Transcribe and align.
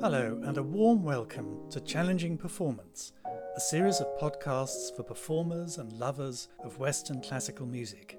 Hello, 0.00 0.40
and 0.44 0.56
a 0.56 0.62
warm 0.62 1.02
welcome 1.02 1.68
to 1.70 1.80
Challenging 1.80 2.38
Performance, 2.38 3.12
a 3.56 3.60
series 3.60 4.00
of 4.00 4.06
podcasts 4.16 4.94
for 4.94 5.02
performers 5.02 5.76
and 5.76 5.92
lovers 5.92 6.46
of 6.62 6.78
Western 6.78 7.20
classical 7.20 7.66
music. 7.66 8.16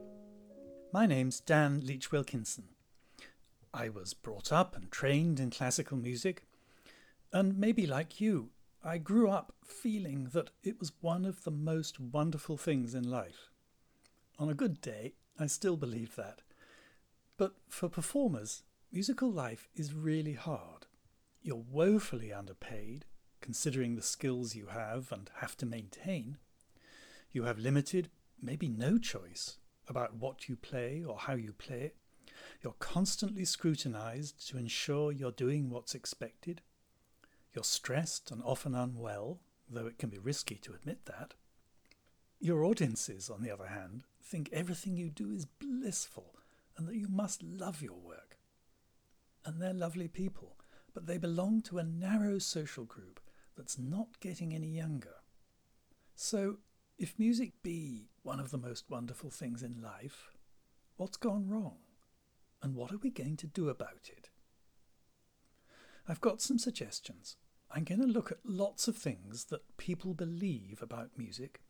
My 0.91 1.05
name's 1.05 1.39
Dan 1.39 1.79
Leech-Wilkinson. 1.79 2.65
I 3.73 3.87
was 3.87 4.13
brought 4.13 4.51
up 4.51 4.75
and 4.75 4.91
trained 4.91 5.39
in 5.39 5.51
classical 5.51 5.95
music, 5.95 6.43
and 7.31 7.57
maybe 7.57 7.87
like 7.87 8.19
you, 8.19 8.49
I 8.83 8.97
grew 8.97 9.29
up 9.29 9.53
feeling 9.63 10.31
that 10.33 10.49
it 10.61 10.81
was 10.81 10.91
one 10.99 11.23
of 11.23 11.45
the 11.45 11.51
most 11.51 11.97
wonderful 11.97 12.57
things 12.57 12.93
in 12.93 13.09
life. 13.09 13.51
On 14.37 14.49
a 14.49 14.53
good 14.53 14.81
day, 14.81 15.13
I 15.39 15.47
still 15.47 15.77
believe 15.77 16.17
that. 16.17 16.41
But 17.37 17.53
for 17.69 17.87
performers, 17.87 18.63
musical 18.91 19.31
life 19.31 19.69
is 19.75 19.93
really 19.93 20.33
hard. 20.33 20.78
You're 21.41 21.63
woefully 21.71 22.33
underpaid, 22.33 23.05
considering 23.39 23.95
the 23.95 24.01
skills 24.01 24.55
you 24.55 24.67
have 24.67 25.11
and 25.11 25.29
have 25.35 25.55
to 25.57 25.65
maintain. 25.65 26.37
You 27.31 27.43
have 27.43 27.57
limited, 27.57 28.09
maybe 28.41 28.67
no 28.67 28.97
choice 28.97 29.57
about 29.87 30.15
what 30.15 30.49
you 30.49 30.57
play 30.57 31.03
or 31.03 31.17
how 31.17 31.33
you 31.33 31.53
play 31.53 31.81
it. 31.81 31.95
You're 32.61 32.75
constantly 32.79 33.45
scrutinized 33.45 34.47
to 34.49 34.57
ensure 34.57 35.13
you're 35.13 35.31
doing 35.31 35.69
what's 35.69 35.95
expected. 35.95 36.61
You're 37.53 37.63
stressed 37.63 38.31
and 38.31 38.43
often 38.43 38.75
unwell, 38.75 39.39
though 39.69 39.87
it 39.87 39.97
can 39.97 40.09
be 40.09 40.19
risky 40.19 40.55
to 40.55 40.73
admit 40.73 41.05
that. 41.05 41.35
Your 42.41 42.65
audiences, 42.65 43.29
on 43.29 43.41
the 43.41 43.51
other 43.51 43.67
hand, 43.67 44.03
think 44.21 44.49
everything 44.51 44.97
you 44.97 45.09
do 45.09 45.31
is 45.31 45.45
blissful 45.45 46.35
and 46.77 46.87
that 46.87 46.95
you 46.95 47.07
must 47.07 47.41
love 47.41 47.81
your 47.81 47.97
work. 47.97 48.37
And 49.45 49.61
they're 49.61 49.73
lovely 49.73 50.09
people 50.09 50.57
but 50.93 51.07
they 51.07 51.17
belong 51.17 51.61
to 51.61 51.77
a 51.77 51.83
narrow 51.83 52.39
social 52.39 52.85
group 52.85 53.19
that's 53.55 53.77
not 53.77 54.19
getting 54.19 54.53
any 54.53 54.67
younger. 54.69 55.15
So, 56.15 56.57
if 56.97 57.17
music 57.17 57.53
be 57.63 58.09
one 58.23 58.39
of 58.39 58.51
the 58.51 58.57
most 58.57 58.89
wonderful 58.89 59.29
things 59.29 59.63
in 59.63 59.81
life, 59.81 60.31
what's 60.97 61.17
gone 61.17 61.47
wrong? 61.47 61.77
And 62.61 62.75
what 62.75 62.91
are 62.91 62.97
we 62.97 63.09
going 63.09 63.37
to 63.37 63.47
do 63.47 63.69
about 63.69 64.09
it? 64.09 64.29
I've 66.07 66.21
got 66.21 66.41
some 66.41 66.57
suggestions. 66.57 67.37
I'm 67.71 67.83
going 67.83 68.01
to 68.01 68.07
look 68.07 68.31
at 68.31 68.39
lots 68.43 68.87
of 68.87 68.97
things 68.97 69.45
that 69.45 69.77
people 69.77 70.13
believe 70.13 70.81
about 70.81 71.17
music, 71.17 71.61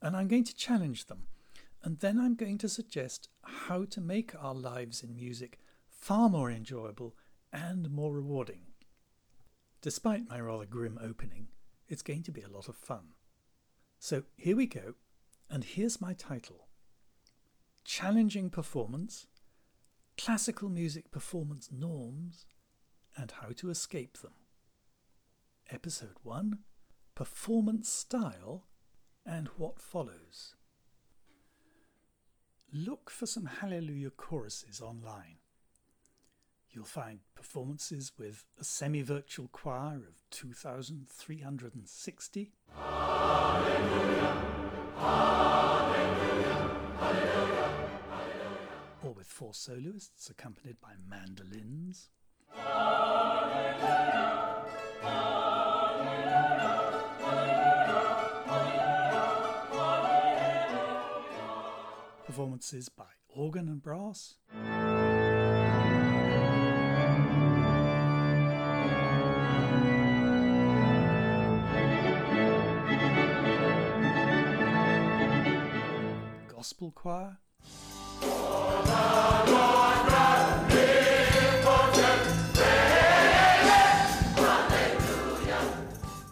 and 0.00 0.16
I'm 0.16 0.28
going 0.28 0.44
to 0.44 0.56
challenge 0.56 1.06
them. 1.06 1.24
And 1.82 2.00
then 2.00 2.18
I'm 2.18 2.34
going 2.34 2.58
to 2.58 2.68
suggest 2.68 3.28
how 3.42 3.84
to 3.84 4.00
make 4.00 4.32
our 4.42 4.54
lives 4.54 5.02
in 5.02 5.14
music 5.14 5.60
far 5.88 6.28
more 6.28 6.50
enjoyable 6.50 7.14
and 7.52 7.90
more 7.90 8.12
rewarding. 8.12 8.62
Despite 9.80 10.28
my 10.28 10.40
rather 10.40 10.66
grim 10.66 10.98
opening, 11.02 11.48
it's 11.88 12.02
going 12.02 12.22
to 12.24 12.32
be 12.32 12.42
a 12.42 12.48
lot 12.48 12.68
of 12.68 12.76
fun. 12.76 13.14
So 13.98 14.24
here 14.36 14.56
we 14.56 14.66
go, 14.66 14.94
and 15.48 15.64
here's 15.64 16.00
my 16.00 16.12
title 16.12 16.68
Challenging 17.84 18.50
Performance, 18.50 19.26
Classical 20.18 20.68
Music 20.68 21.10
Performance 21.10 21.70
Norms, 21.70 22.46
and 23.16 23.30
How 23.30 23.50
to 23.56 23.70
Escape 23.70 24.18
Them. 24.18 24.34
Episode 25.70 26.16
1 26.22 26.58
Performance 27.14 27.88
Style 27.88 28.66
and 29.24 29.48
What 29.56 29.80
Follows. 29.80 30.54
Look 32.72 33.08
for 33.08 33.26
some 33.26 33.46
Hallelujah 33.46 34.10
choruses 34.10 34.80
online. 34.80 35.38
You'll 36.76 36.84
find 36.84 37.18
performances 37.34 38.12
with 38.18 38.44
a 38.60 38.64
semi 38.64 39.00
virtual 39.00 39.48
choir 39.48 39.96
of 39.96 40.22
2,360. 40.30 42.52
Or 49.02 49.12
with 49.14 49.26
four 49.26 49.54
soloists 49.54 50.28
accompanied 50.28 50.78
by 50.82 50.92
mandolins. 51.08 52.10
Performances 62.26 62.90
by 62.90 63.06
organ 63.30 63.68
and 63.68 63.82
brass. 63.82 64.34
Gospel 76.76 76.92
choir. 76.92 77.38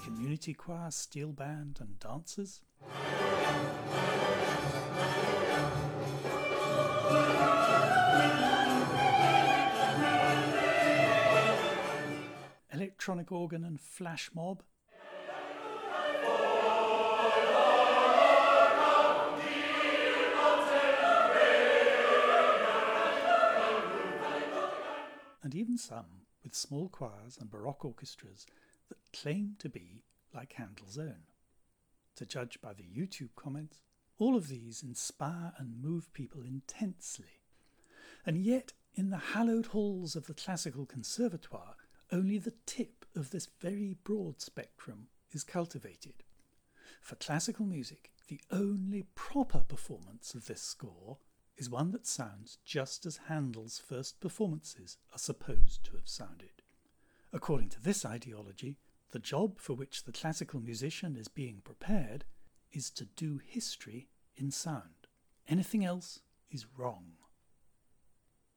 Community 0.04 0.54
choir, 0.54 0.90
steel 0.90 1.32
band, 1.32 1.78
and 1.80 1.98
dancers. 1.98 2.60
Electronic 12.72 13.32
organ 13.32 13.64
and 13.64 13.80
flash 13.80 14.30
mob. 14.34 14.62
Even 25.64 25.78
some 25.78 26.26
with 26.42 26.54
small 26.54 26.90
choirs 26.90 27.38
and 27.40 27.50
baroque 27.50 27.86
orchestras 27.86 28.44
that 28.90 28.98
claim 29.18 29.56
to 29.58 29.70
be 29.70 30.02
like 30.34 30.52
Handel's 30.52 30.98
own. 30.98 31.22
To 32.16 32.26
judge 32.26 32.60
by 32.60 32.74
the 32.74 32.82
YouTube 32.82 33.30
comments, 33.34 33.80
all 34.18 34.36
of 34.36 34.48
these 34.48 34.82
inspire 34.82 35.54
and 35.56 35.82
move 35.82 36.12
people 36.12 36.42
intensely. 36.42 37.40
And 38.26 38.36
yet, 38.36 38.74
in 38.94 39.08
the 39.08 39.16
hallowed 39.32 39.66
halls 39.66 40.14
of 40.14 40.26
the 40.26 40.34
Classical 40.34 40.84
Conservatoire, 40.84 41.76
only 42.12 42.36
the 42.36 42.52
tip 42.66 43.06
of 43.16 43.30
this 43.30 43.48
very 43.62 43.96
broad 44.04 44.42
spectrum 44.42 45.06
is 45.32 45.44
cultivated. 45.44 46.24
For 47.00 47.16
classical 47.16 47.64
music, 47.64 48.10
the 48.28 48.40
only 48.50 49.06
proper 49.14 49.60
performance 49.60 50.34
of 50.34 50.44
this 50.44 50.60
score 50.60 51.16
is 51.56 51.70
one 51.70 51.92
that 51.92 52.06
sounds 52.06 52.58
just 52.64 53.06
as 53.06 53.20
Handel's 53.28 53.78
first 53.78 54.20
performances 54.20 54.98
are 55.12 55.18
supposed 55.18 55.84
to 55.84 55.92
have 55.96 56.08
sounded. 56.08 56.62
According 57.32 57.68
to 57.70 57.80
this 57.80 58.04
ideology, 58.04 58.78
the 59.12 59.18
job 59.18 59.60
for 59.60 59.74
which 59.74 60.04
the 60.04 60.12
classical 60.12 60.60
musician 60.60 61.16
is 61.16 61.28
being 61.28 61.60
prepared 61.62 62.24
is 62.72 62.90
to 62.90 63.04
do 63.04 63.40
history 63.44 64.08
in 64.36 64.50
sound. 64.50 65.06
Anything 65.48 65.84
else 65.84 66.20
is 66.50 66.66
wrong. 66.76 67.12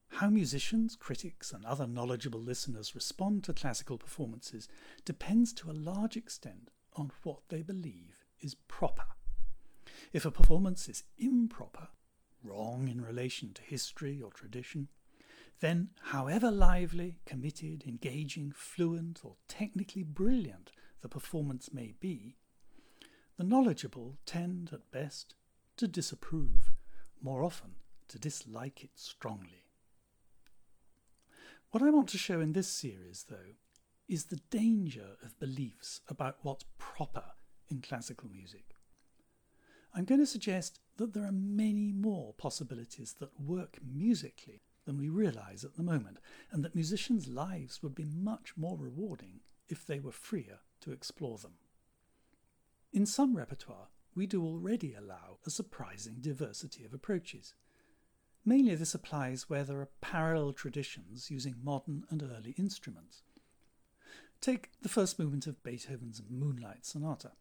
How 0.09 0.29
musicians, 0.29 0.95
critics, 0.95 1.51
and 1.51 1.65
other 1.65 1.85
knowledgeable 1.85 2.41
listeners 2.41 2.95
respond 2.95 3.43
to 3.43 3.53
classical 3.53 3.97
performances 3.97 4.67
depends 5.05 5.53
to 5.53 5.69
a 5.69 5.73
large 5.73 6.17
extent 6.17 6.71
on 6.93 7.11
what 7.23 7.41
they 7.49 7.61
believe 7.61 8.25
is 8.39 8.55
proper. 8.67 9.03
If 10.13 10.25
a 10.25 10.31
performance 10.31 10.87
is 10.87 11.03
improper, 11.17 11.89
wrong 12.43 12.87
in 12.87 13.01
relation 13.01 13.53
to 13.53 13.61
history 13.61 14.21
or 14.21 14.31
tradition, 14.31 14.87
then, 15.59 15.89
however 16.11 16.51
lively, 16.51 17.17
committed, 17.25 17.83
engaging, 17.87 18.51
fluent, 18.55 19.21
or 19.23 19.35
technically 19.47 20.03
brilliant 20.03 20.71
the 21.01 21.09
performance 21.09 21.73
may 21.73 21.93
be, 21.99 22.35
the 23.37 23.43
knowledgeable 23.43 24.17
tend, 24.25 24.69
at 24.73 24.91
best, 24.91 25.35
to 25.77 25.87
disapprove, 25.87 26.71
more 27.21 27.43
often 27.43 27.75
to 28.07 28.19
dislike 28.19 28.83
it 28.83 28.91
strongly. 28.95 29.65
What 31.71 31.83
I 31.83 31.89
want 31.89 32.07
to 32.09 32.17
show 32.17 32.39
in 32.39 32.53
this 32.53 32.67
series, 32.67 33.25
though, 33.29 33.55
is 34.07 34.25
the 34.25 34.39
danger 34.49 35.17
of 35.23 35.39
beliefs 35.39 36.01
about 36.07 36.37
what's 36.41 36.65
proper 36.77 37.23
in 37.69 37.81
classical 37.81 38.29
music. 38.29 38.75
I'm 39.93 40.05
going 40.05 40.21
to 40.21 40.25
suggest 40.27 40.79
that 40.97 41.13
there 41.13 41.25
are 41.25 41.31
many 41.31 41.91
more 41.91 42.33
possibilities 42.33 43.15
that 43.19 43.39
work 43.39 43.77
musically 43.83 44.61
than 44.85 44.97
we 44.97 45.09
realize 45.09 45.63
at 45.63 45.75
the 45.75 45.83
moment, 45.83 46.17
and 46.51 46.63
that 46.63 46.75
musicians' 46.75 47.27
lives 47.27 47.81
would 47.81 47.95
be 47.95 48.05
much 48.05 48.53
more 48.55 48.77
rewarding 48.77 49.41
if 49.67 49.85
they 49.85 49.99
were 49.99 50.11
freer 50.11 50.59
to 50.81 50.91
explore 50.91 51.37
them. 51.37 51.53
In 52.93 53.05
some 53.05 53.35
repertoire, 53.35 53.89
we 54.15 54.25
do 54.25 54.43
already 54.43 54.93
allow 54.93 55.37
a 55.45 55.49
surprising 55.49 56.15
diversity 56.19 56.83
of 56.83 56.93
approaches. 56.93 57.53
Mainly 58.45 58.75
this 58.75 58.95
applies 58.95 59.49
where 59.49 59.63
there 59.63 59.81
are 59.81 59.89
parallel 60.01 60.53
traditions 60.53 61.29
using 61.29 61.55
modern 61.61 62.05
and 62.09 62.23
early 62.23 62.55
instruments. 62.57 63.23
Take 64.39 64.71
the 64.81 64.89
first 64.89 65.19
movement 65.19 65.47
of 65.47 65.61
Beethoven's 65.63 66.21
Moonlight 66.29 66.85
Sonata. 66.85 67.33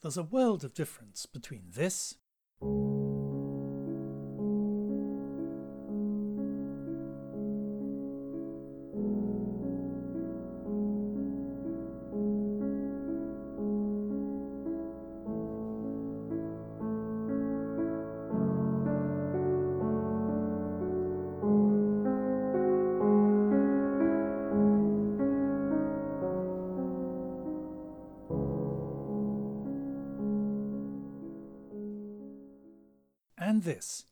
There's 0.00 0.16
a 0.16 0.22
world 0.22 0.64
of 0.64 0.74
difference 0.74 1.26
between 1.26 1.64
this 1.74 2.14
you 2.60 3.07
and 33.58 33.64
this. 33.64 34.04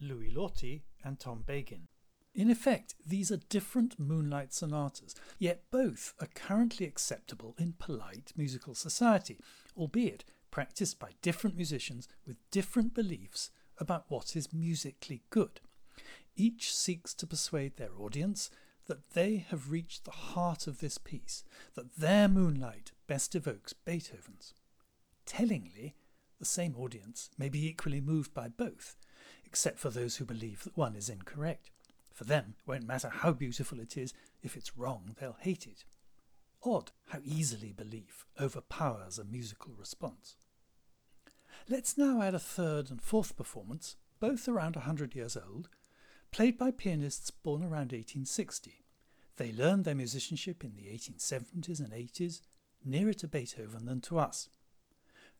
Louis 0.00 0.30
Lortie 0.30 0.84
and 1.02 1.18
Tom 1.18 1.44
Beghin. 1.46 1.93
In 2.34 2.50
effect, 2.50 2.94
these 3.06 3.30
are 3.30 3.36
different 3.36 3.98
moonlight 3.98 4.52
sonatas, 4.52 5.14
yet 5.38 5.62
both 5.70 6.14
are 6.20 6.28
currently 6.34 6.84
acceptable 6.84 7.54
in 7.58 7.74
polite 7.78 8.32
musical 8.36 8.74
society, 8.74 9.38
albeit 9.76 10.24
practiced 10.50 10.98
by 10.98 11.10
different 11.22 11.56
musicians 11.56 12.08
with 12.26 12.36
different 12.50 12.92
beliefs 12.92 13.50
about 13.78 14.06
what 14.08 14.34
is 14.34 14.52
musically 14.52 15.22
good. 15.30 15.60
Each 16.36 16.74
seeks 16.74 17.14
to 17.14 17.26
persuade 17.26 17.76
their 17.76 17.96
audience 17.96 18.50
that 18.86 19.10
they 19.10 19.36
have 19.50 19.70
reached 19.70 20.04
the 20.04 20.10
heart 20.10 20.66
of 20.66 20.80
this 20.80 20.98
piece, 20.98 21.44
that 21.74 21.96
their 21.96 22.28
moonlight 22.28 22.90
best 23.06 23.34
evokes 23.34 23.72
Beethoven's. 23.72 24.54
Tellingly, 25.24 25.94
the 26.38 26.44
same 26.44 26.74
audience 26.76 27.30
may 27.38 27.48
be 27.48 27.66
equally 27.66 28.00
moved 28.00 28.34
by 28.34 28.48
both, 28.48 28.96
except 29.44 29.78
for 29.78 29.90
those 29.90 30.16
who 30.16 30.24
believe 30.24 30.64
that 30.64 30.76
one 30.76 30.96
is 30.96 31.08
incorrect. 31.08 31.70
For 32.14 32.24
them, 32.24 32.54
it 32.56 32.68
won't 32.68 32.86
matter 32.86 33.08
how 33.08 33.32
beautiful 33.32 33.80
it 33.80 33.96
is, 33.96 34.14
if 34.40 34.56
it's 34.56 34.78
wrong, 34.78 35.16
they'll 35.18 35.36
hate 35.40 35.66
it. 35.66 35.84
Odd 36.62 36.92
how 37.08 37.18
easily 37.24 37.72
belief 37.72 38.24
overpowers 38.40 39.18
a 39.18 39.24
musical 39.24 39.74
response. 39.76 40.36
Let's 41.68 41.98
now 41.98 42.22
add 42.22 42.34
a 42.34 42.38
third 42.38 42.88
and 42.90 43.02
fourth 43.02 43.36
performance, 43.36 43.96
both 44.20 44.46
around 44.48 44.76
a 44.76 44.80
hundred 44.80 45.16
years 45.16 45.36
old, 45.36 45.68
played 46.30 46.56
by 46.56 46.70
pianists 46.70 47.32
born 47.32 47.62
around 47.62 47.90
1860. 47.92 48.84
They 49.36 49.52
learned 49.52 49.84
their 49.84 49.96
musicianship 49.96 50.62
in 50.62 50.76
the 50.76 50.96
1870s 50.96 51.80
and 51.80 51.92
80s, 51.92 52.42
nearer 52.84 53.14
to 53.14 53.26
Beethoven 53.26 53.86
than 53.86 54.00
to 54.02 54.20
us. 54.20 54.48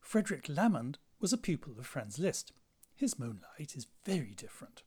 Frederic 0.00 0.48
Lamond 0.48 0.98
was 1.20 1.32
a 1.32 1.38
pupil 1.38 1.74
of 1.78 1.86
Franz 1.86 2.18
Liszt. 2.18 2.52
His 2.96 3.16
Moonlight 3.18 3.76
is 3.76 3.86
very 4.04 4.34
different. 4.36 4.82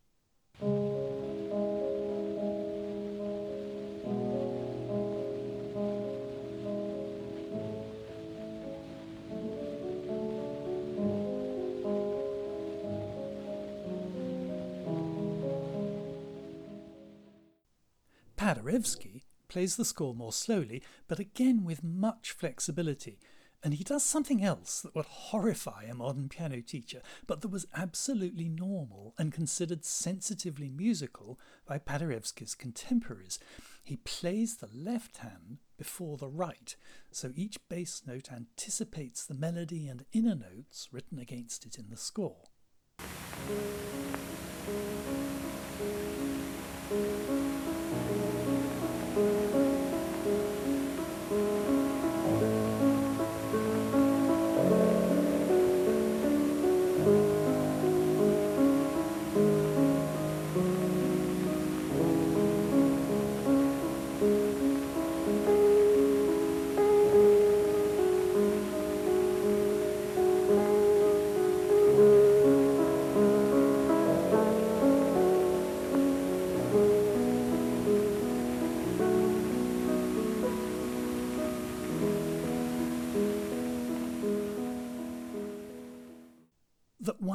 Paderewski 18.77 19.23
plays 19.47 19.75
the 19.75 19.85
score 19.85 20.13
more 20.13 20.31
slowly, 20.31 20.83
but 21.07 21.17
again 21.17 21.63
with 21.63 21.83
much 21.83 22.31
flexibility, 22.31 23.17
and 23.63 23.73
he 23.73 23.83
does 23.83 24.03
something 24.03 24.43
else 24.43 24.81
that 24.81 24.93
would 24.93 25.05
horrify 25.05 25.85
a 25.85 25.95
modern 25.95 26.29
piano 26.29 26.61
teacher, 26.61 27.01
but 27.25 27.41
that 27.41 27.47
was 27.47 27.65
absolutely 27.75 28.47
normal 28.47 29.15
and 29.17 29.33
considered 29.33 29.83
sensitively 29.83 30.69
musical 30.69 31.39
by 31.65 31.79
Paderewski's 31.79 32.53
contemporaries. 32.53 33.39
He 33.83 33.97
plays 33.97 34.57
the 34.57 34.69
left 34.71 35.17
hand 35.17 35.57
before 35.75 36.17
the 36.17 36.29
right, 36.29 36.75
so 37.11 37.31
each 37.35 37.57
bass 37.69 38.03
note 38.05 38.31
anticipates 38.31 39.25
the 39.25 39.33
melody 39.33 39.87
and 39.87 40.05
inner 40.13 40.35
notes 40.35 40.89
written 40.91 41.17
against 41.17 41.65
it 41.65 41.79
in 41.79 41.89
the 41.89 41.97
score. 41.97 42.43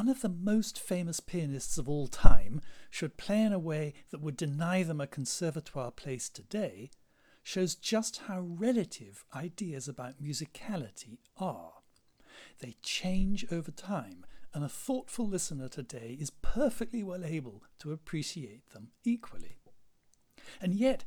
One 0.03 0.09
of 0.09 0.21
the 0.21 0.29
most 0.29 0.81
famous 0.81 1.21
pianists 1.21 1.79
of 1.79 1.89
all 1.89 2.09
time 2.09 2.61
should 2.91 3.17
play 3.17 3.41
in 3.41 3.53
a 3.53 3.59
way 3.61 3.95
that 4.11 4.21
would 4.21 4.37
deny 4.37 4.83
them 4.83 5.01
a 5.01 5.07
conservatoire 5.07 5.93
place 5.93 6.29
today 6.29 6.91
shows 7.45 7.77
just 7.77 8.23
how 8.27 8.41
relative 8.41 9.25
ideas 9.33 9.87
about 9.87 10.21
musicality 10.21 11.19
are. 11.39 11.75
They 12.59 12.75
change 12.83 13.47
over 13.53 13.71
time, 13.71 14.27
and 14.53 14.65
a 14.65 14.69
thoughtful 14.69 15.29
listener 15.29 15.69
today 15.69 16.17
is 16.19 16.31
perfectly 16.31 17.05
well 17.05 17.25
able 17.25 17.63
to 17.79 17.93
appreciate 17.93 18.71
them 18.71 18.89
equally. 19.05 19.59
And 20.61 20.75
yet, 20.75 21.05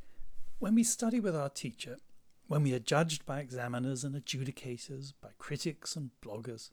when 0.58 0.74
we 0.74 0.82
study 0.82 1.20
with 1.20 1.36
our 1.36 1.50
teacher, 1.50 1.98
when 2.46 2.62
we 2.62 2.72
are 2.72 2.78
judged 2.78 3.26
by 3.26 3.40
examiners 3.40 4.04
and 4.04 4.14
adjudicators, 4.14 5.12
by 5.20 5.32
critics 5.36 5.96
and 5.96 6.12
bloggers, 6.24 6.70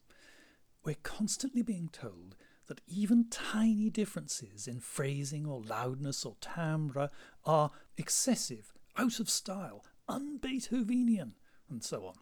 we're 0.83 0.95
constantly 1.03 1.61
being 1.61 1.89
told 1.91 2.35
that 2.67 2.81
even 2.87 3.29
tiny 3.29 3.89
differences 3.89 4.67
in 4.67 4.79
phrasing 4.79 5.45
or 5.45 5.61
loudness 5.61 6.25
or 6.25 6.35
timbre 6.39 7.09
are 7.45 7.71
excessive, 7.97 8.73
out 8.97 9.19
of 9.19 9.29
style, 9.29 9.83
un-Beethovenian, 10.07 11.33
and 11.69 11.83
so 11.83 12.05
on. 12.05 12.15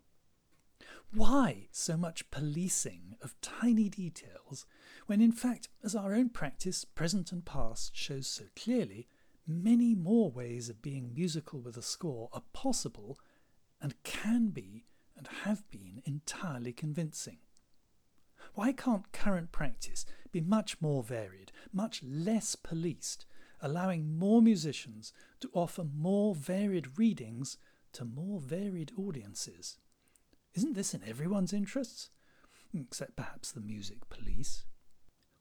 Why 1.13 1.68
so 1.72 1.98
much 1.98 2.32
policing 2.32 3.15
of 3.22 3.39
tiny 3.41 3.89
details 3.89 4.65
when, 5.08 5.22
in 5.22 5.32
fact, 5.32 5.68
as 5.84 5.96
our 5.96 6.13
own 6.13 6.30
practice, 6.30 6.86
present 6.86 7.32
and 7.32 7.44
past, 7.44 7.96
shows 7.96 8.27
so 8.27 8.46
clearly, 8.56 9.08
many 9.46 9.94
more 9.94 10.32
ways 10.32 10.70
of 10.70 10.82
being 10.82 11.13
musical 11.13 11.60
with 11.60 11.75
a 11.75 11.82
score 11.82 12.30
are 12.32 12.44
possible 12.53 13.20
and 13.82 14.01
can 14.03 14.50
be 14.50 14.86
and 15.18 15.27
have 15.44 15.70
been 15.70 16.01
entirely 16.06 16.72
convincing? 16.72 17.39
Why 18.53 18.74
can't 18.74 19.12
current 19.12 19.51
practice 19.51 20.05
be 20.31 20.41
much 20.41 20.81
more 20.81 21.03
varied, 21.03 21.51
much 21.72 22.03
less 22.03 22.55
policed, 22.55 23.25
allowing 23.62 24.17
more 24.17 24.41
musicians 24.41 25.13
to 25.39 25.50
offer 25.53 25.84
more 25.84 26.36
varied 26.36 26.98
readings 26.98 27.58
to 27.93 28.05
more 28.05 28.39
varied 28.39 28.91
audiences? 28.98 29.77
Isn't 30.53 30.74
this 30.74 30.93
in 30.93 31.03
everyone's 31.03 31.53
interests? 31.53 32.10
Hmm, 32.72 32.81
except 32.81 33.15
perhaps 33.15 33.51
the 33.51 33.62
music 33.62 34.10
police. 34.10 34.65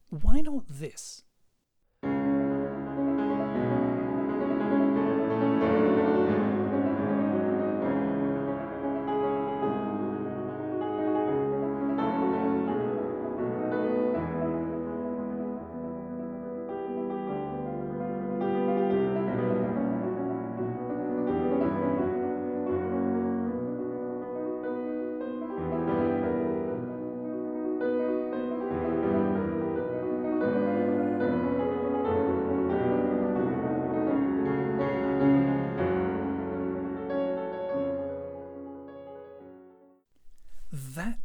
Why 0.09 0.41
not 0.41 0.65
this? 0.69 1.25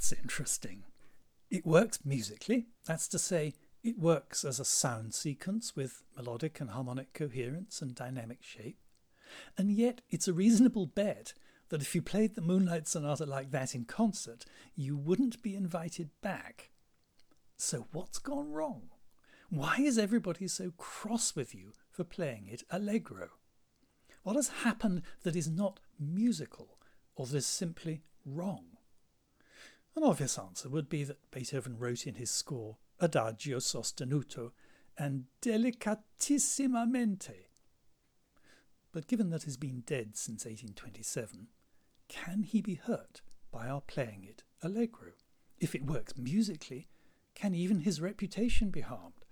That's 0.05 0.21
interesting. 0.21 0.83
It 1.49 1.65
works 1.65 2.05
musically, 2.05 2.67
that's 2.85 3.07
to 3.07 3.17
say, 3.17 3.53
it 3.83 3.97
works 3.97 4.45
as 4.45 4.59
a 4.59 4.65
sound 4.65 5.15
sequence 5.15 5.75
with 5.75 6.03
melodic 6.15 6.59
and 6.59 6.69
harmonic 6.69 7.11
coherence 7.13 7.81
and 7.81 7.95
dynamic 7.95 8.43
shape. 8.43 8.77
And 9.57 9.71
yet, 9.71 10.01
it's 10.11 10.27
a 10.27 10.33
reasonable 10.33 10.85
bet 10.85 11.33
that 11.69 11.81
if 11.81 11.95
you 11.95 12.03
played 12.03 12.35
the 12.35 12.43
Moonlight 12.43 12.87
Sonata 12.87 13.25
like 13.25 13.49
that 13.49 13.73
in 13.73 13.85
concert, 13.85 14.45
you 14.75 14.95
wouldn't 14.95 15.41
be 15.41 15.55
invited 15.55 16.11
back. 16.21 16.69
So, 17.57 17.87
what's 17.91 18.19
gone 18.19 18.51
wrong? 18.51 18.89
Why 19.49 19.77
is 19.79 19.97
everybody 19.97 20.47
so 20.47 20.71
cross 20.77 21.35
with 21.35 21.55
you 21.55 21.71
for 21.89 22.03
playing 22.03 22.47
it 22.47 22.61
allegro? 22.69 23.29
What 24.21 24.35
has 24.35 24.49
happened 24.49 25.01
that 25.23 25.35
is 25.35 25.49
not 25.49 25.79
musical 25.99 26.77
or 27.15 27.25
that 27.25 27.37
is 27.37 27.47
simply 27.47 28.03
wrong? 28.23 28.74
An 29.95 30.03
obvious 30.03 30.37
answer 30.37 30.67
would 30.67 30.89
be 30.89 31.05
that 31.05 31.31
Beethoven 31.31 31.77
wrote 31.77 32.05
in 32.05 32.15
his 32.15 32.29
score 32.29 32.75
adagio 32.99 33.59
sostenuto 33.59 34.51
and 34.97 35.25
delicatissimamente. 35.41 37.45
But 38.91 39.07
given 39.07 39.29
that 39.29 39.43
he's 39.43 39.55
been 39.57 39.83
dead 39.85 40.17
since 40.17 40.45
1827, 40.45 41.47
can 42.07 42.43
he 42.43 42.61
be 42.61 42.75
hurt 42.75 43.21
by 43.51 43.67
our 43.67 43.81
playing 43.81 44.23
it 44.23 44.43
allegro? 44.61 45.13
If 45.59 45.75
it 45.75 45.85
works 45.85 46.17
musically, 46.17 46.87
can 47.33 47.55
even 47.55 47.81
his 47.81 48.01
reputation 48.01 48.69
be 48.69 48.81
harmed? 48.81 49.25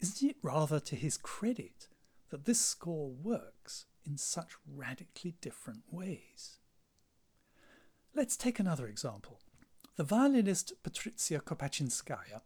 Isn't 0.00 0.30
it 0.30 0.36
rather 0.42 0.80
to 0.80 0.96
his 0.96 1.16
credit 1.16 1.88
that 2.30 2.46
this 2.46 2.60
score 2.60 3.10
works 3.10 3.86
in 4.04 4.16
such 4.16 4.56
radically 4.66 5.34
different 5.40 5.82
ways? 5.90 6.58
Let's 8.14 8.36
take 8.36 8.58
another 8.58 8.86
example. 8.86 9.40
The 10.00 10.04
violinist 10.04 10.72
Patricia 10.82 11.40
Kopatchinskaja 11.40 12.40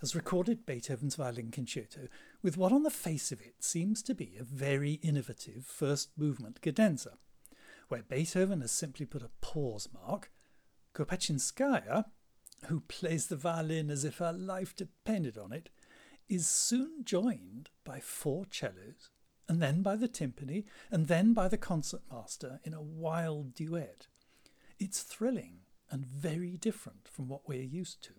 has 0.00 0.16
recorded 0.16 0.66
Beethoven's 0.66 1.14
violin 1.14 1.52
concerto 1.52 2.08
with 2.42 2.56
what 2.56 2.72
on 2.72 2.82
the 2.82 2.90
face 2.90 3.30
of 3.30 3.40
it 3.40 3.62
seems 3.62 4.02
to 4.02 4.16
be 4.16 4.36
a 4.36 4.42
very 4.42 4.94
innovative 4.94 5.64
first 5.64 6.10
movement 6.18 6.60
cadenza. 6.60 7.18
Where 7.86 8.02
Beethoven 8.02 8.62
has 8.62 8.72
simply 8.72 9.06
put 9.06 9.22
a 9.22 9.30
pause 9.40 9.88
mark, 9.94 10.32
Kopatchinskaja, 10.92 12.06
who 12.66 12.80
plays 12.80 13.28
the 13.28 13.36
violin 13.36 13.90
as 13.90 14.04
if 14.04 14.18
her 14.18 14.32
life 14.32 14.74
depended 14.74 15.38
on 15.38 15.52
it, 15.52 15.70
is 16.28 16.48
soon 16.48 17.04
joined 17.04 17.70
by 17.84 18.00
four 18.00 18.44
cellos, 18.50 19.10
and 19.48 19.62
then 19.62 19.82
by 19.82 19.94
the 19.94 20.08
timpani, 20.08 20.64
and 20.90 21.06
then 21.06 21.32
by 21.32 21.46
the 21.46 21.58
concertmaster 21.58 22.58
in 22.64 22.74
a 22.74 22.82
wild 22.82 23.54
duet. 23.54 24.08
It's 24.80 25.02
thrilling 25.04 25.60
and 25.90 26.04
very 26.04 26.56
different 26.56 27.08
from 27.08 27.28
what 27.28 27.48
we're 27.48 27.62
used 27.62 28.02
to. 28.02 28.12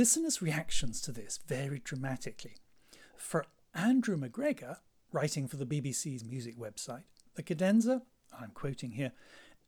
Listeners' 0.00 0.40
reactions 0.40 0.98
to 1.02 1.12
this 1.12 1.38
varied 1.46 1.84
dramatically. 1.84 2.54
For 3.18 3.44
Andrew 3.74 4.16
McGregor, 4.16 4.78
writing 5.12 5.46
for 5.46 5.58
the 5.58 5.66
BBC's 5.66 6.24
music 6.24 6.58
website, 6.58 7.02
the 7.34 7.42
cadenza, 7.42 8.00
I'm 8.32 8.52
quoting 8.52 8.92
here, 8.92 9.12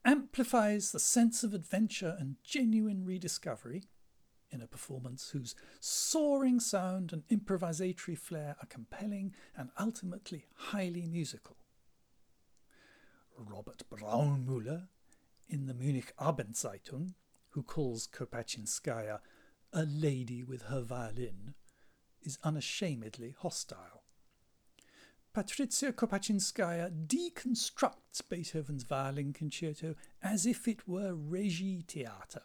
amplifies 0.07 0.91
the 0.91 0.99
sense 0.99 1.45
of 1.45 1.53
adventure 1.53 2.17
and 2.19 2.37
genuine 2.43 3.05
rediscovery 3.05 3.83
in 4.51 4.63
a 4.63 4.67
performance 4.67 5.33
whose 5.35 5.55
soaring 5.81 6.61
sound 6.61 7.13
and 7.13 7.29
improvisatory 7.29 8.17
flair 8.17 8.57
are 8.59 8.67
compelling 8.71 9.35
and 9.55 9.69
ultimately 9.79 10.47
highly 10.55 11.05
musical. 11.05 11.59
Robert 13.37 13.83
Braunmüller, 13.91 14.89
in 15.47 15.67
the 15.67 15.75
Munich 15.75 16.15
Abendzeitung, 16.19 17.13
who 17.51 17.63
calls 17.63 18.09
Kopatchinskaja 18.09 19.19
a 19.73 19.85
lady 19.85 20.43
with 20.43 20.63
her 20.63 20.81
violin, 20.81 21.55
is 22.23 22.39
unashamedly 22.45 23.35
hostile. 23.39 24.03
Patricia 25.33 25.93
Kopatchinskaja 25.93 27.07
deconstructs 27.07 28.21
Beethoven's 28.29 28.83
violin 28.83 29.33
concerto 29.33 29.95
as 30.23 30.45
if 30.45 30.69
it 30.69 30.87
were 30.87 31.15
Regie 31.15 31.85
Theatre, 31.89 32.43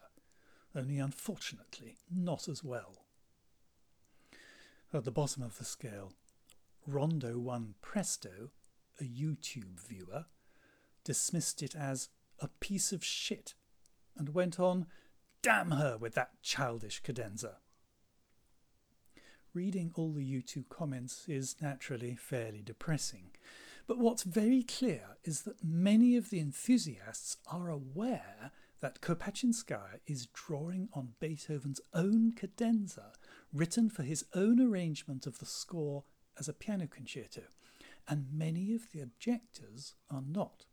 only 0.74 0.98
unfortunately 0.98 1.98
not 2.10 2.48
as 2.48 2.64
well. 2.64 3.04
At 4.94 5.04
the 5.04 5.10
bottom 5.10 5.42
of 5.42 5.58
the 5.58 5.66
scale, 5.66 6.14
Rondo 6.86 7.38
1 7.38 7.74
Presto, 7.82 8.52
a 8.98 9.04
YouTube 9.04 9.78
viewer, 9.86 10.24
dismissed 11.04 11.62
it 11.62 11.76
as 11.76 12.08
a 12.40 12.48
piece 12.48 12.90
of 12.90 13.04
shit 13.04 13.52
and 14.16 14.30
went 14.34 14.58
on 14.58 14.86
Damn 15.48 15.70
her 15.70 15.96
with 15.96 16.12
that 16.12 16.42
childish 16.42 17.00
cadenza. 17.02 17.56
Reading 19.54 19.92
all 19.94 20.12
the 20.12 20.20
YouTube 20.20 20.68
comments 20.68 21.24
is 21.26 21.56
naturally 21.58 22.14
fairly 22.16 22.60
depressing, 22.60 23.30
but 23.86 23.96
what's 23.96 24.24
very 24.24 24.62
clear 24.62 25.16
is 25.24 25.44
that 25.44 25.64
many 25.64 26.16
of 26.16 26.28
the 26.28 26.38
enthusiasts 26.38 27.38
are 27.50 27.70
aware 27.70 28.52
that 28.80 29.00
Kopatchinskaja 29.00 30.00
is 30.06 30.26
drawing 30.34 30.90
on 30.92 31.14
Beethoven's 31.18 31.80
own 31.94 32.32
cadenza, 32.32 33.14
written 33.50 33.88
for 33.88 34.02
his 34.02 34.26
own 34.34 34.60
arrangement 34.60 35.26
of 35.26 35.38
the 35.38 35.46
score 35.46 36.04
as 36.38 36.46
a 36.50 36.52
piano 36.52 36.86
concerto, 36.86 37.44
and 38.06 38.26
many 38.30 38.74
of 38.74 38.92
the 38.92 39.00
objectors 39.00 39.94
are 40.10 40.24
not. 40.28 40.66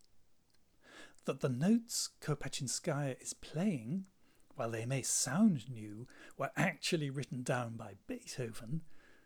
That 1.23 1.39
the 1.39 1.47
notes 1.47 2.09
Kopatchinskaja 2.19 3.21
is 3.21 3.33
playing 3.33 4.07
while 4.55 4.71
they 4.71 4.85
may 4.85 5.01
sound 5.01 5.69
new, 5.69 6.07
were 6.37 6.51
actually 6.55 7.09
written 7.09 7.43
down 7.43 7.75
by 7.75 7.95
Beethoven, 8.07 8.81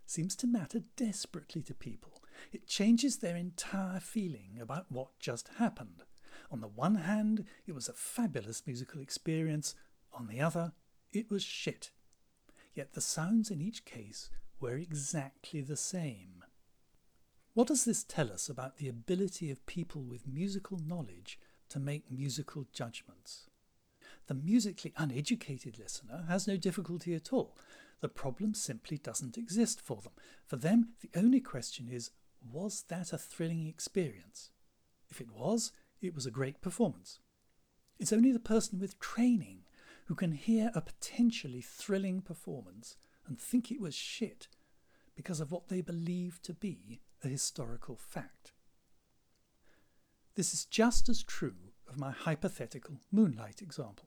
seems 0.05 0.35
to 0.37 0.47
matter 0.47 0.81
desperately 0.95 1.61
to 1.63 1.73
people. 1.73 2.23
It 2.51 2.67
changes 2.67 3.17
their 3.17 3.35
entire 3.35 3.99
feeling 3.99 4.57
about 4.59 4.91
what 4.91 5.19
just 5.19 5.49
happened. 5.57 6.03
On 6.51 6.61
the 6.61 6.67
one 6.67 6.95
hand, 6.95 7.45
it 7.67 7.75
was 7.75 7.87
a 7.87 7.93
fabulous 7.93 8.63
musical 8.65 9.01
experience, 9.01 9.75
on 10.11 10.27
the 10.27 10.41
other, 10.41 10.73
it 11.13 11.29
was 11.29 11.43
shit. 11.43 11.91
Yet 12.73 12.93
the 12.93 13.01
sounds 13.01 13.51
in 13.51 13.61
each 13.61 13.85
case 13.85 14.29
were 14.59 14.75
exactly 14.75 15.61
the 15.61 15.77
same. 15.77 16.43
What 17.53 17.67
does 17.67 17.85
this 17.85 18.03
tell 18.03 18.31
us 18.31 18.47
about 18.49 18.77
the 18.77 18.87
ability 18.87 19.51
of 19.51 19.65
people 19.65 20.01
with 20.01 20.27
musical 20.27 20.79
knowledge 20.79 21.39
to 21.69 21.79
make 21.79 22.11
musical 22.11 22.65
judgments? 22.71 23.48
The 24.29 24.35
musically 24.35 24.93
uneducated 24.95 25.79
listener 25.79 26.25
has 26.27 26.47
no 26.47 26.55
difficulty 26.55 27.15
at 27.15 27.33
all. 27.33 27.57
The 27.99 28.07
problem 28.07 28.53
simply 28.53 28.99
doesn't 28.99 29.39
exist 29.39 29.81
for 29.81 30.03
them. 30.03 30.11
For 30.45 30.55
them, 30.55 30.89
the 31.01 31.09
only 31.19 31.41
question 31.41 31.89
is 31.89 32.11
was 32.47 32.83
that 32.89 33.11
a 33.11 33.17
thrilling 33.17 33.65
experience? 33.65 34.51
If 35.09 35.19
it 35.19 35.31
was, 35.31 35.71
it 35.99 36.13
was 36.13 36.27
a 36.27 36.31
great 36.31 36.61
performance. 36.61 37.17
It's 37.97 38.13
only 38.13 38.31
the 38.31 38.39
person 38.39 38.79
with 38.79 38.99
training 38.99 39.63
who 40.05 40.13
can 40.13 40.33
hear 40.33 40.69
a 40.75 40.81
potentially 40.81 41.61
thrilling 41.61 42.21
performance 42.21 42.97
and 43.25 43.39
think 43.39 43.71
it 43.71 43.81
was 43.81 43.95
shit 43.95 44.47
because 45.15 45.39
of 45.39 45.51
what 45.51 45.69
they 45.69 45.81
believe 45.81 46.39
to 46.43 46.53
be 46.53 47.01
a 47.23 47.27
historical 47.29 47.95
fact. 47.95 48.51
This 50.35 50.53
is 50.53 50.65
just 50.65 51.09
as 51.09 51.23
true 51.23 51.73
of 51.87 51.99
my 51.99 52.11
hypothetical 52.11 52.99
moonlight 53.11 53.63
example. 53.63 54.05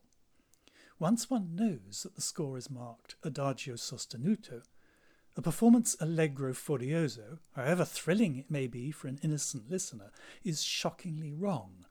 Once 1.03 1.29
one 1.29 1.53
knows 1.53 2.03
that 2.03 2.15
the 2.15 2.21
score 2.21 2.57
is 2.57 2.69
marked 2.69 3.15
Adagio 3.23 3.73
sostenuto, 3.75 4.61
A 5.35 5.41
performance 5.41 5.97
allegro 5.99 6.53
furioso, 6.53 7.39
however 7.57 7.83
thrilling 7.83 8.37
it 8.37 8.49
may 8.49 8.67
be 8.67 8.89
for 8.89 9.09
an 9.09 9.19
innocent 9.21 9.69
listener, 9.69 10.11
is 10.45 10.63
shockingly 10.63 11.33
wrong, 11.33 11.85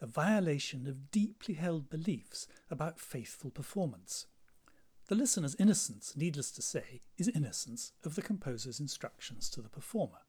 a 0.00 0.06
violation 0.08 0.88
of 0.88 1.12
deeply 1.12 1.54
held 1.54 1.88
beliefs 1.88 2.48
about 2.68 2.98
faithful 2.98 3.52
performance. 3.52 4.26
The 5.06 5.14
listener's 5.14 5.54
innocence, 5.60 6.16
needless 6.16 6.50
to 6.50 6.60
say, 6.60 7.02
is 7.16 7.28
innocence 7.28 7.92
of 8.02 8.16
the 8.16 8.22
composer's 8.22 8.80
instructions 8.80 9.48
to 9.50 9.62
the 9.62 9.68
performer. 9.68 10.22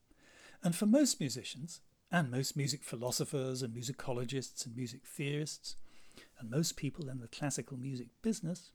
And 0.63 0.75
for 0.75 0.86
most 0.86 1.20
musicians, 1.20 1.82
and 2.12 2.29
most 2.29 2.56
music 2.56 2.84
philosophers 2.84 3.63
and 3.63 3.75
musicologists 3.75 4.63
and 4.63 4.75
music 4.75 5.08
theorists, 5.08 5.75
and 6.40 6.50
most 6.50 6.76
people 6.76 7.10
in 7.10 7.20
the 7.20 7.28
classical 7.28 7.78
music 7.78 8.08
business, 8.22 8.72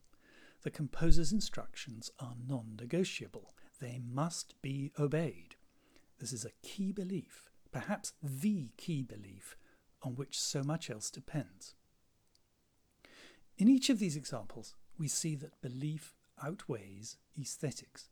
the 0.62 0.70
composer's 0.70 1.32
instructions 1.32 2.10
are 2.20 2.34
non 2.48 2.76
negotiable 2.80 3.54
they 3.82 4.00
must 4.00 4.54
be 4.62 4.92
obeyed. 4.98 5.56
This 6.20 6.32
is 6.32 6.44
a 6.44 6.66
key 6.66 6.92
belief, 6.92 7.50
perhaps 7.72 8.12
the 8.22 8.70
key 8.76 9.02
belief, 9.02 9.56
on 10.02 10.14
which 10.14 10.38
so 10.38 10.62
much 10.62 10.88
else 10.88 11.10
depends. 11.10 11.74
In 13.58 13.68
each 13.68 13.90
of 13.90 13.98
these 13.98 14.16
examples, 14.16 14.76
we 14.96 15.08
see 15.08 15.34
that 15.36 15.60
belief 15.60 16.14
outweighs 16.42 17.16
aesthetics. 17.38 18.08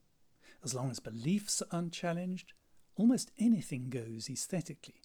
As 0.64 0.74
long 0.74 0.90
as 0.90 0.98
beliefs 0.98 1.62
are 1.62 1.78
unchallenged, 1.78 2.52
almost 2.96 3.30
anything 3.38 3.90
goes 3.90 4.28
aesthetically. 4.28 5.02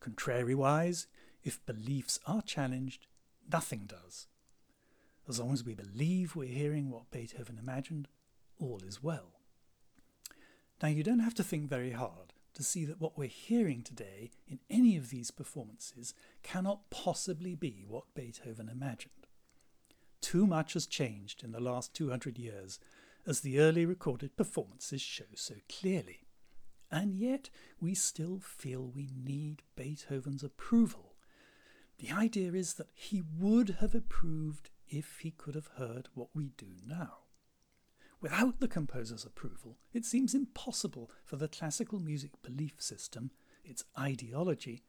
Contrariwise, 0.00 1.06
if 1.44 1.64
beliefs 1.66 2.18
are 2.26 2.42
challenged, 2.42 3.06
nothing 3.50 3.86
does. 3.86 4.26
As 5.28 5.40
long 5.40 5.52
as 5.52 5.64
we 5.64 5.74
believe 5.74 6.36
we're 6.36 6.48
hearing 6.48 6.90
what 6.90 7.10
Beethoven 7.10 7.58
imagined, 7.58 8.08
all 8.58 8.80
is 8.86 9.02
well. 9.02 9.40
Now, 10.82 10.88
you 10.88 11.02
don't 11.02 11.20
have 11.20 11.34
to 11.34 11.42
think 11.42 11.68
very 11.68 11.92
hard 11.92 12.34
to 12.54 12.62
see 12.62 12.84
that 12.84 13.00
what 13.00 13.18
we're 13.18 13.28
hearing 13.28 13.82
today 13.82 14.30
in 14.46 14.60
any 14.70 14.96
of 14.96 15.10
these 15.10 15.30
performances 15.30 16.14
cannot 16.42 16.90
possibly 16.90 17.54
be 17.54 17.84
what 17.86 18.14
Beethoven 18.14 18.68
imagined. 18.68 19.12
Too 20.20 20.46
much 20.46 20.72
has 20.74 20.86
changed 20.86 21.42
in 21.42 21.52
the 21.52 21.60
last 21.60 21.94
200 21.94 22.38
years, 22.38 22.78
as 23.26 23.40
the 23.40 23.58
early 23.58 23.84
recorded 23.84 24.36
performances 24.36 25.02
show 25.02 25.24
so 25.34 25.56
clearly. 25.68 26.26
And 26.90 27.14
yet, 27.14 27.50
we 27.80 27.94
still 27.94 28.38
feel 28.38 28.82
we 28.82 29.10
need 29.14 29.62
Beethoven's 29.74 30.44
approval. 30.44 31.15
The 31.98 32.12
idea 32.12 32.52
is 32.52 32.74
that 32.74 32.90
he 32.92 33.22
would 33.38 33.76
have 33.80 33.94
approved 33.94 34.70
if 34.88 35.20
he 35.20 35.30
could 35.30 35.54
have 35.54 35.70
heard 35.78 36.08
what 36.14 36.28
we 36.34 36.50
do 36.56 36.66
now. 36.86 37.18
Without 38.20 38.60
the 38.60 38.68
composer's 38.68 39.24
approval, 39.24 39.78
it 39.92 40.04
seems 40.04 40.34
impossible 40.34 41.10
for 41.24 41.36
the 41.36 41.48
classical 41.48 42.00
music 42.00 42.30
belief 42.42 42.74
system, 42.78 43.30
its 43.64 43.84
ideology, 43.98 44.82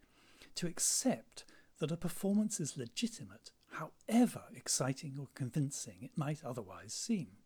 to 0.56 0.68
accept 0.68 1.46
that 1.80 1.92
a 1.92 1.98
performance 1.98 2.60
is 2.60 2.78
legitimate, 2.78 3.52
however 3.72 4.44
exciting 4.56 5.18
or 5.20 5.28
convincing 5.36 5.98
it 6.02 6.18
might 6.18 6.44
otherwise 6.44 6.94
seem. 6.94 7.38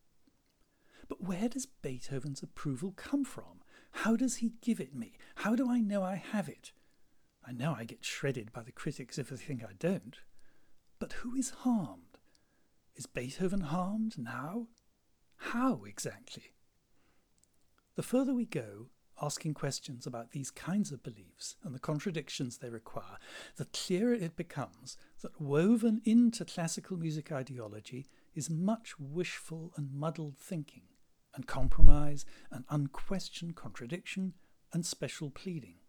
But 1.07 1.23
where 1.23 1.49
does 1.49 1.65
Beethoven's 1.65 2.41
approval 2.41 2.93
come 2.95 3.25
from? 3.25 3.61
How 3.91 4.15
does 4.15 4.37
he 4.37 4.53
give 4.61 4.79
it 4.79 4.95
me? 4.95 5.17
How 5.35 5.55
do 5.55 5.69
I 5.69 5.79
know 5.81 6.03
I 6.03 6.15
have 6.15 6.47
it? 6.47 6.71
I 7.45 7.51
know 7.51 7.75
I 7.77 7.85
get 7.85 8.05
shredded 8.05 8.53
by 8.53 8.63
the 8.63 8.71
critics 8.71 9.17
if 9.17 9.29
they 9.29 9.35
think 9.35 9.63
I 9.63 9.73
don't. 9.77 10.17
But 10.99 11.13
who 11.13 11.35
is 11.35 11.49
harmed? 11.49 12.19
Is 12.95 13.05
Beethoven 13.07 13.61
harmed 13.61 14.17
now? 14.17 14.67
How 15.37 15.83
exactly? 15.85 16.53
The 17.95 18.03
further 18.03 18.33
we 18.33 18.45
go, 18.45 18.89
asking 19.21 19.53
questions 19.53 20.07
about 20.07 20.31
these 20.31 20.51
kinds 20.51 20.91
of 20.91 21.03
beliefs 21.03 21.55
and 21.63 21.73
the 21.73 21.79
contradictions 21.79 22.57
they 22.57 22.69
require, 22.69 23.17
the 23.57 23.65
clearer 23.65 24.13
it 24.13 24.35
becomes 24.35 24.97
that 25.21 25.39
woven 25.39 26.01
into 26.05 26.45
classical 26.45 26.97
music 26.97 27.31
ideology 27.31 28.07
is 28.33 28.49
much 28.49 28.95
wishful 28.99 29.73
and 29.75 29.93
muddled 29.93 30.37
thinking, 30.37 30.83
and 31.35 31.47
compromise 31.47 32.25
and 32.49 32.65
unquestioned 32.69 33.55
contradiction 33.55 34.33
and 34.73 34.85
special 34.85 35.29
pleading. 35.29 35.80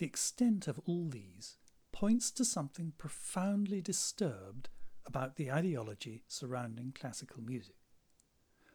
The 0.00 0.06
extent 0.06 0.66
of 0.66 0.80
all 0.86 1.10
these 1.10 1.58
points 1.92 2.30
to 2.30 2.42
something 2.42 2.94
profoundly 2.96 3.82
disturbed 3.82 4.70
about 5.04 5.36
the 5.36 5.52
ideology 5.52 6.22
surrounding 6.26 6.92
classical 6.98 7.42
music. 7.42 7.76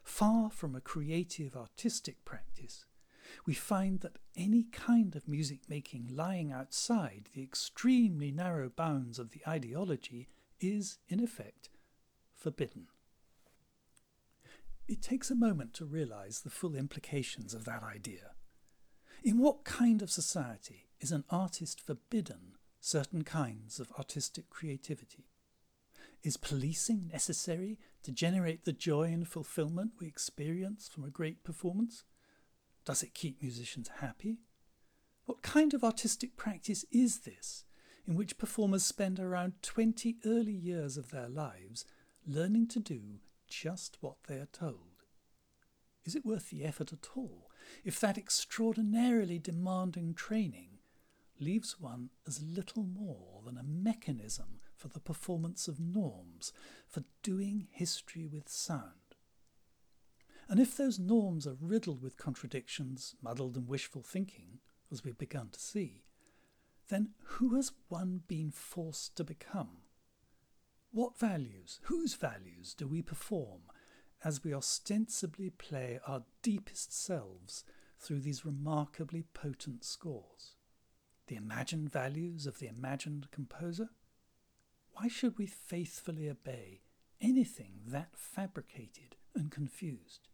Far 0.04 0.52
from 0.52 0.76
a 0.76 0.82
creative 0.82 1.58
artistic 1.58 2.24
practice, 2.26 2.86
we 3.44 3.56
find 3.56 4.02
that 4.02 4.20
any 4.38 4.68
kind 4.72 5.16
of 5.16 5.28
music 5.28 5.62
making 5.68 6.16
lying 6.16 6.52
outside 6.52 7.32
the 7.34 7.42
extremely 7.42 8.32
narrow 8.32 8.70
bounds 8.70 9.18
of 9.18 9.32
the 9.32 9.42
ideology 9.48 10.30
is, 10.60 11.00
in 11.08 11.20
effect, 11.20 11.72
forbidden. 12.36 12.86
It 14.88 15.02
takes 15.02 15.32
a 15.32 15.36
moment 15.36 15.74
to 15.74 15.86
realize 15.86 16.42
the 16.42 16.52
full 16.52 16.76
implications 16.76 17.56
of 17.56 17.66
that 17.66 17.82
idea. 17.82 18.36
In 19.24 19.40
what 19.40 19.64
kind 19.64 20.04
of 20.04 20.12
society 20.12 20.86
is 21.06 21.12
an 21.12 21.24
artist 21.30 21.80
forbidden 21.80 22.56
certain 22.80 23.24
kinds 23.24 23.80
of 23.80 23.92
artistic 23.92 24.50
creativity? 24.50 25.28
Is 26.24 26.36
policing 26.36 27.10
necessary 27.14 27.78
to 28.02 28.12
generate 28.12 28.66
the 28.66 28.74
joy 28.74 29.14
and 29.14 29.28
fulfillment 29.28 29.92
we 30.00 30.08
experience 30.08 30.88
from 30.88 31.04
a 31.04 31.12
great 31.12 31.44
performance? 31.44 32.06
Does 32.86 33.04
it 33.04 33.14
keep 33.14 33.40
musicians 33.40 33.88
happy? 34.00 34.40
What 35.26 35.44
kind 35.44 35.76
of 35.76 35.84
artistic 35.84 36.38
practice 36.38 36.86
is 36.92 37.20
this, 37.20 37.66
in 38.08 38.16
which 38.16 38.40
performers 38.40 38.84
spend 38.84 39.20
around 39.20 39.62
20 39.62 40.16
early 40.26 40.54
years 40.54 40.98
of 40.98 41.12
their 41.12 41.30
lives 41.30 41.86
learning 42.26 42.66
to 42.70 42.80
do 42.80 43.20
just 43.48 43.98
what 44.02 44.24
they 44.28 44.38
are 44.38 44.50
told? 44.52 45.04
Is 46.04 46.16
it 46.16 46.26
worth 46.26 46.50
the 46.50 46.66
effort 46.66 46.92
at 46.92 47.10
all 47.16 47.52
if 47.84 48.00
that 48.00 48.18
extraordinarily 48.18 49.38
demanding 49.38 50.16
training 50.16 50.75
leaves 51.40 51.80
one 51.80 52.10
as 52.28 52.42
little 52.42 52.84
more 52.84 53.42
than 53.46 53.58
a 53.58 53.64
mechanism 53.64 54.60
for 54.76 54.88
the 54.88 55.00
performance 55.00 55.68
of 55.68 55.80
norms, 55.80 56.54
for 56.88 57.04
doing 57.24 57.68
history 57.72 58.26
with 58.26 58.50
sound. 58.50 59.16
And 60.48 60.60
if 60.60 60.78
those 60.78 61.00
norms 61.00 61.48
are 61.48 61.58
riddled 61.60 62.02
with 62.02 62.18
contradictions, 62.18 63.16
muddled 63.22 63.56
and 63.56 63.68
wishful 63.68 64.04
thinking, 64.04 64.60
as 64.92 65.04
we've 65.04 65.18
begun 65.18 65.50
to 65.50 65.60
see, 65.60 66.04
then 66.90 67.10
who 67.24 67.56
has 67.56 67.72
one 67.88 68.22
been 68.28 68.52
forced 68.52 69.16
to 69.18 69.24
become? 69.24 69.82
What 70.92 71.18
values, 71.18 71.80
whose 71.84 72.14
values, 72.14 72.74
do 72.74 72.88
we 72.88 73.02
perform 73.02 73.62
as 74.24 74.44
we 74.44 74.54
ostensibly 74.54 75.50
play 75.50 76.00
our 76.08 76.24
deepest 76.42 76.94
selves 76.94 77.64
through 78.00 78.22
these 78.22 78.46
remarkably 78.46 79.24
potent 79.34 79.84
scores? 79.84 80.55
The 81.28 81.36
imagined 81.36 81.92
values 81.92 82.46
of 82.46 82.60
the 82.60 82.68
imagined 82.68 83.32
composer? 83.32 83.90
Why 84.94 85.08
should 85.08 85.38
we 85.38 85.48
faithfully 85.48 86.30
obey 86.30 86.82
anything 87.20 87.82
that 87.88 88.16
fabricated 88.16 89.16
and 89.34 89.52
confused? 89.52 90.28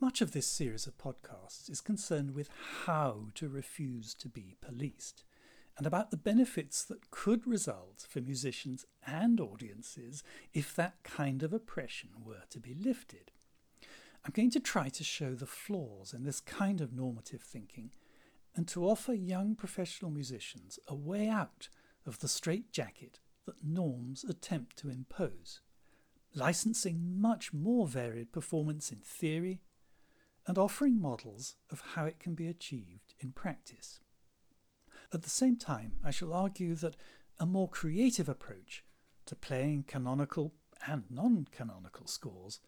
Much 0.00 0.20
of 0.20 0.32
this 0.32 0.46
series 0.46 0.86
of 0.86 0.98
podcasts 0.98 1.70
is 1.70 1.80
concerned 1.80 2.32
with 2.32 2.48
how 2.84 3.28
to 3.34 3.48
refuse 3.48 4.14
to 4.14 4.28
be 4.28 4.56
policed 4.60 5.24
and 5.78 5.86
about 5.86 6.10
the 6.10 6.16
benefits 6.16 6.84
that 6.84 7.10
could 7.10 7.46
result 7.46 8.06
for 8.08 8.20
musicians 8.20 8.84
and 9.06 9.40
audiences 9.40 10.22
if 10.52 10.74
that 10.74 11.02
kind 11.02 11.42
of 11.42 11.52
oppression 11.52 12.10
were 12.24 12.42
to 12.50 12.60
be 12.60 12.74
lifted. 12.74 13.30
I'm 14.24 14.32
going 14.32 14.50
to 14.50 14.60
try 14.60 14.88
to 14.90 15.04
show 15.04 15.34
the 15.34 15.46
flaws 15.46 16.12
in 16.12 16.24
this 16.24 16.40
kind 16.40 16.80
of 16.80 16.92
normative 16.92 17.42
thinking 17.42 17.90
and 18.54 18.68
to 18.68 18.84
offer 18.84 19.14
young 19.14 19.54
professional 19.54 20.10
musicians 20.10 20.78
a 20.86 20.94
way 20.94 21.28
out 21.28 21.68
of 22.06 22.18
the 22.18 22.28
straitjacket 22.28 23.18
that 23.46 23.64
norms 23.64 24.24
attempt 24.24 24.76
to 24.76 24.90
impose, 24.90 25.60
licensing 26.34 27.20
much 27.20 27.52
more 27.52 27.86
varied 27.86 28.32
performance 28.32 28.92
in 28.92 28.98
theory 28.98 29.60
and 30.46 30.58
offering 30.58 31.00
models 31.00 31.56
of 31.70 31.82
how 31.94 32.04
it 32.04 32.18
can 32.18 32.34
be 32.34 32.48
achieved 32.48 33.14
in 33.20 33.32
practice. 33.32 34.00
At 35.12 35.22
the 35.22 35.30
same 35.30 35.56
time, 35.56 35.92
I 36.04 36.10
shall 36.10 36.32
argue 36.32 36.74
that 36.76 36.96
a 37.38 37.46
more 37.46 37.68
creative 37.68 38.28
approach 38.28 38.84
to 39.26 39.36
playing 39.36 39.84
canonical 39.84 40.54
and 40.86 41.04
non 41.10 41.46
canonical 41.50 42.06
scores 42.06 42.60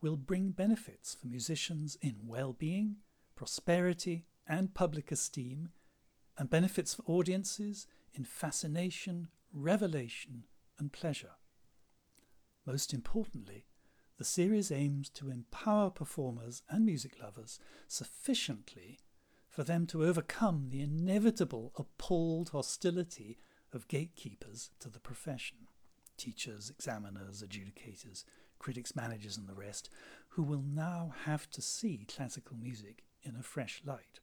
will 0.00 0.16
bring 0.16 0.50
benefits 0.50 1.14
for 1.14 1.26
musicians 1.26 1.96
in 2.00 2.16
well 2.26 2.52
being, 2.52 2.96
prosperity, 3.34 4.24
and 4.50 4.74
public 4.74 5.12
esteem, 5.12 5.70
and 6.36 6.50
benefits 6.50 6.94
for 6.94 7.02
audiences 7.06 7.86
in 8.12 8.24
fascination, 8.24 9.28
revelation, 9.52 10.44
and 10.78 10.92
pleasure. 10.92 11.36
Most 12.66 12.92
importantly, 12.92 13.66
the 14.18 14.24
series 14.24 14.70
aims 14.70 15.08
to 15.10 15.30
empower 15.30 15.90
performers 15.90 16.62
and 16.68 16.84
music 16.84 17.12
lovers 17.22 17.58
sufficiently 17.88 18.98
for 19.48 19.64
them 19.64 19.86
to 19.86 20.04
overcome 20.04 20.68
the 20.70 20.82
inevitable 20.82 21.72
appalled 21.76 22.50
hostility 22.50 23.38
of 23.72 23.88
gatekeepers 23.88 24.70
to 24.80 24.88
the 24.88 25.00
profession 25.00 25.68
teachers, 26.16 26.68
examiners, 26.68 27.42
adjudicators, 27.42 28.24
critics, 28.58 28.94
managers, 28.94 29.38
and 29.38 29.48
the 29.48 29.54
rest 29.54 29.88
who 30.28 30.42
will 30.42 30.62
now 30.62 31.14
have 31.24 31.48
to 31.48 31.62
see 31.62 32.04
classical 32.06 32.58
music 32.58 33.04
in 33.22 33.34
a 33.34 33.42
fresh 33.42 33.80
light. 33.86 34.20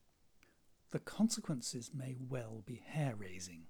The 0.91 1.00
consequences 1.00 1.91
may 1.93 2.15
well 2.17 2.63
be 2.65 2.82
hair 2.86 3.15
raising. 3.15 3.63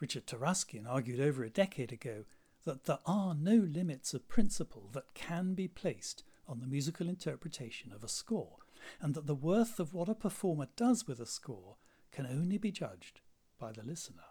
Richard 0.00 0.26
Taruskin 0.26 0.86
argued 0.86 1.20
over 1.20 1.44
a 1.44 1.50
decade 1.50 1.92
ago 1.92 2.24
that 2.64 2.84
there 2.84 2.98
are 3.06 3.34
no 3.34 3.54
limits 3.54 4.14
of 4.14 4.28
principle 4.28 4.90
that 4.92 5.14
can 5.14 5.54
be 5.54 5.68
placed 5.68 6.24
on 6.48 6.60
the 6.60 6.66
musical 6.66 7.08
interpretation 7.08 7.92
of 7.92 8.02
a 8.02 8.08
score, 8.08 8.56
and 9.00 9.14
that 9.14 9.26
the 9.26 9.34
worth 9.34 9.78
of 9.78 9.94
what 9.94 10.08
a 10.08 10.14
performer 10.14 10.66
does 10.74 11.06
with 11.06 11.20
a 11.20 11.26
score 11.26 11.76
can 12.10 12.26
only 12.26 12.58
be 12.58 12.72
judged 12.72 13.20
by 13.58 13.70
the 13.70 13.84
listener. 13.84 14.24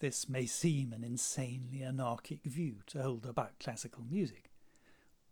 This 0.00 0.28
may 0.28 0.46
seem 0.46 0.92
an 0.92 1.04
insanely 1.04 1.82
anarchic 1.82 2.42
view 2.44 2.78
to 2.88 3.02
hold 3.02 3.24
about 3.24 3.60
classical 3.60 4.04
music, 4.04 4.50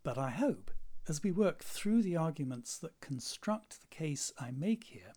but 0.03 0.17
I 0.17 0.31
hope, 0.31 0.71
as 1.09 1.23
we 1.23 1.33
work 1.33 1.65
through 1.65 2.03
the 2.03 2.17
arguments 2.17 2.79
that 2.79 3.01
construct 3.01 3.81
the 3.81 3.87
case 3.89 4.33
I 4.39 4.53
make 4.53 4.85
here, 4.85 5.13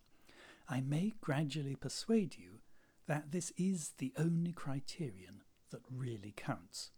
I 0.69 0.81
may 0.81 1.13
gradually 1.21 1.75
persuade 1.75 2.35
you 2.37 2.59
that 3.07 3.31
this 3.31 3.53
is 3.57 3.93
the 3.97 4.13
only 4.17 4.51
criterion 4.51 5.43
that 5.71 5.81
really 5.89 6.33
counts. 6.35 6.91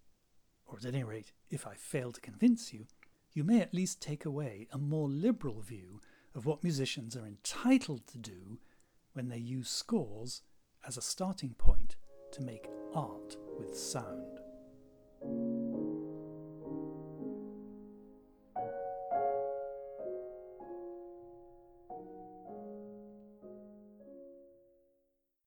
Or 0.66 0.78
at 0.78 0.86
any 0.86 1.04
rate, 1.04 1.34
if 1.50 1.68
I 1.68 1.76
fail 1.76 2.12
to 2.12 2.22
convince 2.22 2.74
you, 2.74 2.88
you 3.34 3.44
may 3.44 3.62
at 3.62 3.74
least 3.74 4.02
take 4.02 4.26
away 4.26 4.68
a 4.72 4.78
more 4.78 5.08
liberal 5.08 5.62
view 5.62 6.02
of 6.34 6.46
what 6.46 6.64
musicians 6.64 7.16
are 7.16 7.26
entitled 7.26 8.08
to 8.08 8.18
do 8.18 8.60
when 9.14 9.30
they 9.30 9.38
use 9.38 9.70
scores 9.70 10.42
as 10.88 10.98
a 10.98 11.02
starting 11.02 11.54
point 11.58 11.96
to 12.32 12.42
make 12.42 12.68
art 12.94 13.36
with 13.58 13.78
sound. 13.78 14.39